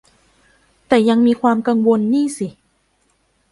[0.87, 2.47] แต่ยังมีความกังวลนี่สิ